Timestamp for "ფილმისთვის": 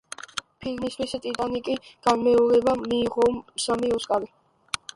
0.61-1.11